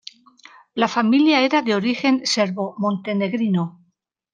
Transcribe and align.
La 0.73 0.87
familia 0.87 1.41
era 1.43 1.61
de 1.61 1.75
origen 1.75 2.25
serbo-montenegrino. 2.25 3.83